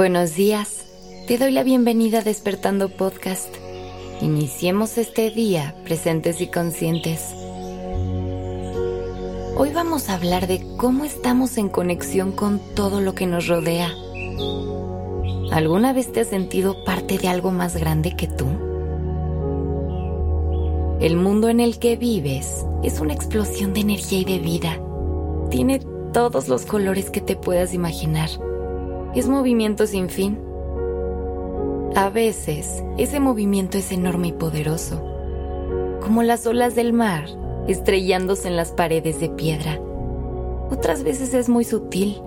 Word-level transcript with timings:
Buenos 0.00 0.34
días. 0.34 0.86
Te 1.26 1.36
doy 1.36 1.50
la 1.50 1.62
bienvenida 1.62 2.20
a 2.20 2.22
Despertando 2.22 2.88
Podcast. 2.88 3.54
Iniciemos 4.22 4.96
este 4.96 5.30
día 5.30 5.76
presentes 5.84 6.40
y 6.40 6.46
conscientes. 6.46 7.34
Hoy 9.58 9.70
vamos 9.74 10.08
a 10.08 10.14
hablar 10.14 10.46
de 10.46 10.66
cómo 10.78 11.04
estamos 11.04 11.58
en 11.58 11.68
conexión 11.68 12.32
con 12.32 12.60
todo 12.74 13.02
lo 13.02 13.14
que 13.14 13.26
nos 13.26 13.46
rodea. 13.46 13.90
¿Alguna 15.52 15.92
vez 15.92 16.10
te 16.10 16.20
has 16.20 16.28
sentido 16.28 16.82
parte 16.82 17.18
de 17.18 17.28
algo 17.28 17.50
más 17.50 17.76
grande 17.76 18.16
que 18.16 18.26
tú? 18.26 18.46
El 21.02 21.18
mundo 21.18 21.50
en 21.50 21.60
el 21.60 21.78
que 21.78 21.96
vives 21.96 22.64
es 22.82 23.00
una 23.00 23.12
explosión 23.12 23.74
de 23.74 23.80
energía 23.80 24.20
y 24.20 24.24
de 24.24 24.38
vida. 24.38 24.80
Tiene 25.50 25.78
todos 26.14 26.48
los 26.48 26.64
colores 26.64 27.10
que 27.10 27.20
te 27.20 27.36
puedas 27.36 27.74
imaginar 27.74 28.30
es 29.14 29.28
movimiento 29.28 29.86
sin 29.86 30.08
fin. 30.08 30.38
A 31.96 32.08
veces, 32.10 32.84
ese 32.98 33.20
movimiento 33.20 33.78
es 33.78 33.90
enorme 33.90 34.28
y 34.28 34.32
poderoso, 34.32 35.04
como 36.00 36.22
las 36.22 36.46
olas 36.46 36.74
del 36.74 36.92
mar 36.92 37.24
estrellándose 37.66 38.48
en 38.48 38.56
las 38.56 38.72
paredes 38.72 39.20
de 39.20 39.28
piedra. 39.28 39.80
Otras 40.70 41.02
veces 41.02 41.34
es 41.34 41.48
muy 41.48 41.64
sutil, 41.64 42.20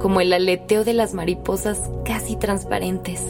como 0.00 0.20
el 0.20 0.32
aleteo 0.32 0.84
de 0.84 0.94
las 0.94 1.14
mariposas 1.14 1.90
casi 2.04 2.36
transparentes. 2.36 3.22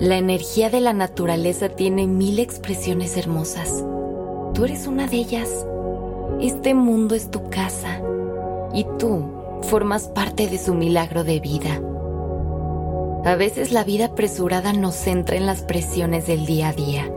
La 0.00 0.16
energía 0.16 0.70
de 0.70 0.80
la 0.80 0.92
naturaleza 0.92 1.70
tiene 1.70 2.06
mil 2.06 2.38
expresiones 2.38 3.16
hermosas. 3.16 3.84
Tú 4.54 4.64
eres 4.64 4.86
una 4.86 5.06
de 5.06 5.16
ellas. 5.16 5.66
Este 6.40 6.74
mundo 6.74 7.14
es 7.14 7.30
tu 7.30 7.48
casa 7.50 8.00
y 8.74 8.86
tú 8.98 9.37
formas 9.62 10.08
parte 10.08 10.48
de 10.48 10.58
su 10.58 10.74
milagro 10.74 11.24
de 11.24 11.40
vida. 11.40 11.80
A 13.24 13.34
veces 13.34 13.72
la 13.72 13.84
vida 13.84 14.06
apresurada 14.06 14.72
nos 14.72 14.94
centra 14.94 15.36
en 15.36 15.46
las 15.46 15.62
presiones 15.62 16.26
del 16.26 16.46
día 16.46 16.68
a 16.68 16.72
día. 16.72 17.10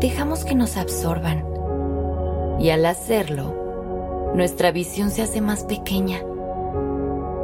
Dejamos 0.00 0.44
que 0.44 0.54
nos 0.54 0.76
absorban. 0.76 1.44
Y 2.58 2.70
al 2.70 2.86
hacerlo, 2.86 4.32
nuestra 4.34 4.72
visión 4.72 5.10
se 5.10 5.22
hace 5.22 5.40
más 5.40 5.64
pequeña. 5.64 6.20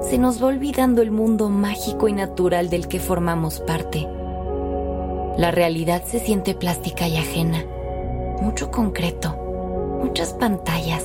Se 0.00 0.18
nos 0.18 0.42
va 0.42 0.48
olvidando 0.48 1.02
el 1.02 1.10
mundo 1.10 1.50
mágico 1.50 2.08
y 2.08 2.12
natural 2.12 2.70
del 2.70 2.88
que 2.88 2.98
formamos 2.98 3.60
parte. 3.60 4.08
La 5.36 5.50
realidad 5.50 6.02
se 6.04 6.18
siente 6.18 6.54
plástica 6.54 7.06
y 7.06 7.16
ajena. 7.16 7.64
Mucho 8.40 8.70
concreto, 8.70 9.36
muchas 10.02 10.32
pantallas. 10.32 11.04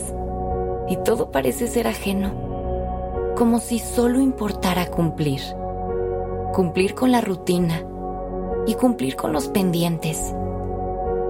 Y 0.88 0.98
todo 0.98 1.32
parece 1.32 1.68
ser 1.68 1.88
ajeno 1.88 2.45
como 3.36 3.60
si 3.60 3.80
solo 3.80 4.22
importara 4.22 4.88
cumplir. 4.88 5.42
Cumplir 6.54 6.96
con 6.96 7.12
la 7.12 7.20
rutina 7.20 7.84
y 8.66 8.76
cumplir 8.76 9.18
con 9.18 9.34
los 9.34 9.50
pendientes. 9.50 10.34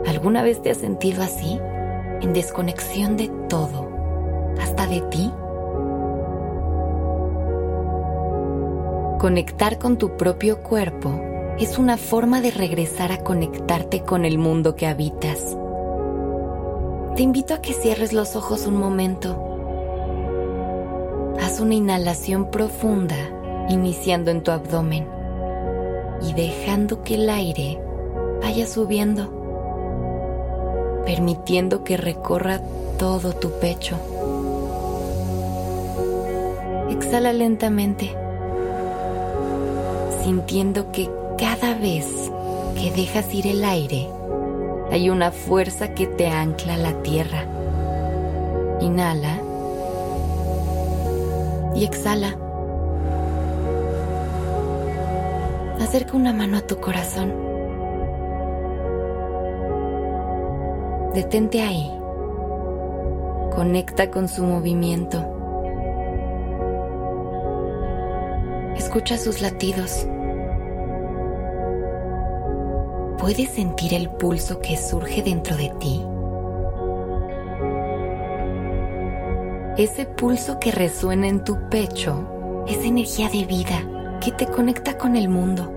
¿Alguna 0.06 0.44
vez 0.44 0.62
te 0.62 0.70
has 0.70 0.78
sentido 0.78 1.24
así? 1.24 1.60
En 2.22 2.32
desconexión 2.32 3.18
de 3.18 3.30
todo, 3.50 3.90
hasta 4.62 4.86
de 4.86 5.02
ti. 5.02 5.32
Conectar 9.20 9.80
con 9.80 9.98
tu 9.98 10.16
propio 10.16 10.62
cuerpo 10.62 11.20
es 11.58 11.80
una 11.80 11.98
forma 11.98 12.40
de 12.42 12.52
regresar 12.52 13.12
a 13.12 13.24
conectarte 13.24 14.04
con 14.04 14.26
el 14.26 14.38
mundo 14.38 14.76
que 14.76 14.86
habitas. 14.86 15.58
Te 17.16 17.24
invito 17.24 17.56
a 17.56 17.62
que 17.62 17.74
cierres 17.74 18.14
los 18.14 18.36
ojos 18.36 18.68
un 18.68 18.78
momento 18.78 19.55
Haz 21.56 21.62
una 21.62 21.76
inhalación 21.76 22.52
profunda, 22.52 23.16
iniciando 23.70 24.30
en 24.30 24.44
tu 24.44 24.52
abdomen 24.52 25.08
y 26.22 26.34
dejando 26.34 27.02
que 27.02 27.16
el 27.16 27.30
aire 27.30 27.80
vaya 28.44 28.68
subiendo, 28.68 29.30
permitiendo 31.06 31.86
que 31.86 31.96
recorra 31.96 32.60
todo 33.00 33.32
tu 33.32 33.52
pecho. 33.62 33.96
Exhala 36.90 37.32
lentamente, 37.32 38.14
sintiendo 40.26 40.92
que 40.92 41.10
cada 41.38 41.74
vez 41.76 42.06
que 42.78 42.92
dejas 42.92 43.34
ir 43.34 43.48
el 43.48 43.64
aire, 43.64 44.10
hay 44.92 45.10
una 45.10 45.32
fuerza 45.32 45.94
que 45.94 46.06
te 46.06 46.28
ancla 46.28 46.74
a 46.74 46.80
la 46.80 47.02
tierra. 47.02 47.46
Inhala 48.82 49.45
y 51.76 51.84
exhala. 51.84 52.38
Acerca 55.80 56.18
una 56.18 56.34
mano 56.34 56.58
a 56.58 56.62
tu 56.62 56.78
corazón. 56.78 57.34
Detente 61.14 61.62
ahí. 61.62 61.92
Conecta 63.56 64.12
con 64.12 64.28
su 64.28 64.44
movimiento. 64.44 65.24
Escucha 68.76 69.18
sus 69.18 69.42
latidos. 69.42 70.08
¿Puedes 73.18 73.50
sentir 73.50 73.94
el 73.94 74.10
pulso 74.10 74.60
que 74.60 74.78
surge 74.78 75.24
dentro 75.24 75.56
de 75.56 75.70
ti? 75.80 76.05
Ese 79.78 80.06
pulso 80.06 80.58
que 80.58 80.72
resuena 80.72 81.28
en 81.28 81.44
tu 81.44 81.68
pecho 81.68 82.64
es 82.66 82.78
energía 82.86 83.28
de 83.28 83.44
vida 83.44 83.84
que 84.22 84.32
te 84.32 84.48
conecta 84.48 84.98
con 84.98 85.18
el 85.18 85.28
mundo. 85.28 85.70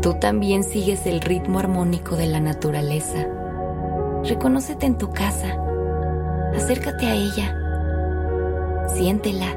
Tú 0.00 0.14
también 0.20 0.62
sigues 0.62 1.04
el 1.04 1.20
ritmo 1.20 1.58
armónico 1.58 2.14
de 2.14 2.28
la 2.28 2.38
naturaleza. 2.38 3.26
Reconócete 4.22 4.86
en 4.86 4.98
tu 4.98 5.10
casa. 5.10 5.56
Acércate 6.54 7.06
a 7.06 7.14
ella. 7.16 7.56
Siéntela. 8.94 9.52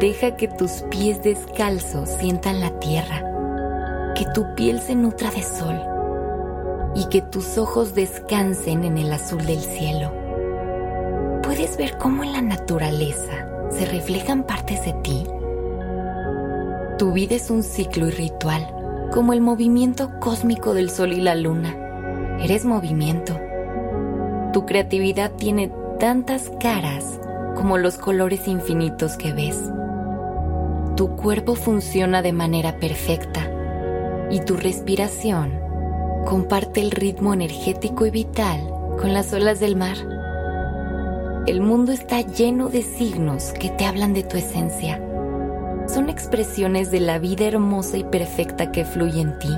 Deja 0.00 0.34
que 0.34 0.48
tus 0.48 0.82
pies 0.90 1.22
descalzos 1.22 2.08
sientan 2.08 2.58
la 2.58 2.70
tierra. 2.80 3.22
Que 4.16 4.26
tu 4.34 4.52
piel 4.56 4.80
se 4.80 4.96
nutra 4.96 5.30
de 5.30 5.44
sol. 5.44 5.80
Y 6.96 7.04
que 7.08 7.22
tus 7.22 7.56
ojos 7.56 7.94
descansen 7.94 8.82
en 8.82 8.98
el 8.98 9.12
azul 9.12 9.46
del 9.46 9.60
cielo 9.60 10.10
¿Puedes 11.60 11.76
ver 11.76 11.98
cómo 11.98 12.24
en 12.24 12.32
la 12.32 12.40
naturaleza 12.40 13.46
se 13.68 13.84
reflejan 13.84 14.44
partes 14.44 14.82
de 14.82 14.94
ti? 15.02 15.26
Tu 16.96 17.12
vida 17.12 17.34
es 17.34 17.50
un 17.50 17.62
ciclo 17.62 18.08
y 18.08 18.12
ritual, 18.12 18.66
como 19.12 19.34
el 19.34 19.42
movimiento 19.42 20.10
cósmico 20.20 20.72
del 20.72 20.88
sol 20.88 21.12
y 21.12 21.20
la 21.20 21.34
luna. 21.34 21.76
Eres 22.40 22.64
movimiento. 22.64 23.38
Tu 24.54 24.64
creatividad 24.64 25.32
tiene 25.32 25.70
tantas 25.98 26.50
caras 26.60 27.20
como 27.56 27.76
los 27.76 27.98
colores 27.98 28.48
infinitos 28.48 29.18
que 29.18 29.34
ves. 29.34 29.58
Tu 30.96 31.14
cuerpo 31.14 31.56
funciona 31.56 32.22
de 32.22 32.32
manera 32.32 32.78
perfecta 32.78 33.46
y 34.30 34.40
tu 34.40 34.56
respiración 34.56 35.60
comparte 36.24 36.80
el 36.80 36.90
ritmo 36.90 37.34
energético 37.34 38.06
y 38.06 38.10
vital 38.10 38.66
con 38.98 39.12
las 39.12 39.30
olas 39.34 39.60
del 39.60 39.76
mar. 39.76 40.19
El 41.46 41.62
mundo 41.62 41.90
está 41.90 42.20
lleno 42.20 42.68
de 42.68 42.82
signos 42.82 43.52
que 43.58 43.70
te 43.70 43.86
hablan 43.86 44.12
de 44.12 44.22
tu 44.22 44.36
esencia. 44.36 45.02
Son 45.88 46.10
expresiones 46.10 46.90
de 46.90 47.00
la 47.00 47.18
vida 47.18 47.46
hermosa 47.46 47.96
y 47.96 48.04
perfecta 48.04 48.70
que 48.70 48.84
fluye 48.84 49.22
en 49.22 49.38
ti. 49.38 49.48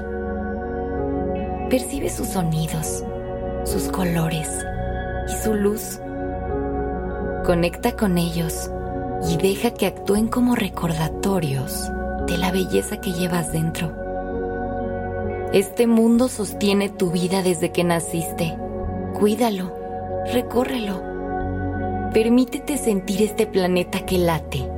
Percibe 1.69 2.09
sus 2.09 2.29
sonidos, 2.29 3.05
sus 3.65 3.89
colores 3.89 4.49
y 5.29 5.43
su 5.43 5.55
luz. 5.55 5.99
Conecta 7.45 7.97
con 7.97 8.17
ellos 8.17 8.71
y 9.29 9.37
deja 9.37 9.75
que 9.75 9.87
actúen 9.87 10.29
como 10.29 10.55
recordatorios 10.55 11.91
de 12.29 12.39
la 12.39 12.53
belleza 12.53 13.01
que 13.01 13.13
llevas 13.13 13.53
dentro. 13.53 13.93
Este 15.53 15.89
mundo 15.89 16.29
sostiene 16.29 16.91
tu 16.91 17.11
vida 17.11 17.43
desde 17.43 17.73
que 17.73 17.83
naciste. 17.83 18.57
Cuídalo, 19.15 19.75
recórrelo 20.33 21.12
Permítete 22.13 22.77
sentir 22.77 23.23
este 23.23 23.47
planeta 23.47 24.05
que 24.05 24.19
late, 24.19 24.69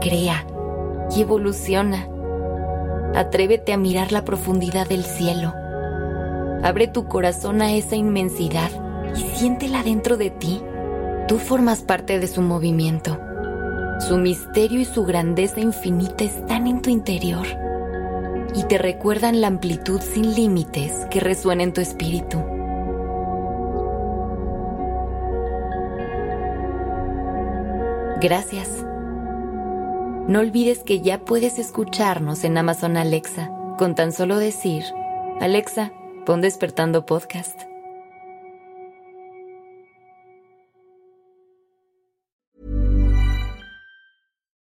crea 0.00 0.46
y 1.16 1.22
evoluciona. 1.22 2.08
Atrévete 3.12 3.72
a 3.72 3.76
mirar 3.76 4.12
la 4.12 4.24
profundidad 4.24 4.88
del 4.88 5.02
cielo. 5.02 5.52
Abre 6.62 6.86
tu 6.86 7.08
corazón 7.08 7.60
a 7.60 7.72
esa 7.72 7.96
inmensidad 7.96 8.70
y 9.16 9.20
siéntela 9.36 9.82
dentro 9.82 10.16
de 10.16 10.30
ti. 10.30 10.62
Tú 11.26 11.38
formas 11.38 11.80
parte 11.80 12.20
de 12.20 12.28
su 12.28 12.40
movimiento. 12.40 13.18
Su 13.98 14.16
misterio 14.18 14.78
y 14.78 14.84
su 14.84 15.04
grandeza 15.04 15.58
infinita 15.58 16.22
están 16.22 16.68
en 16.68 16.82
tu 16.82 16.90
interior 16.90 17.48
y 18.54 18.62
te 18.68 18.78
recuerdan 18.78 19.40
la 19.40 19.48
amplitud 19.48 20.00
sin 20.00 20.36
límites 20.36 20.92
que 21.10 21.18
resuena 21.18 21.64
en 21.64 21.72
tu 21.72 21.80
espíritu. 21.80 22.55
Gracias. 28.20 28.68
no 30.26 30.40
olvides 30.40 30.82
que 30.82 31.00
ya 31.00 31.18
puedes 31.18 31.58
escucharnos 31.58 32.44
en 32.44 32.56
Amazon 32.56 32.96
Alexa 32.96 33.50
con 33.78 33.94
tan 33.94 34.10
solo 34.10 34.38
decir, 34.38 34.84
Alexa, 35.40 35.92
pon 36.24 36.40
despertando 36.40 37.04
podcast. 37.04 37.75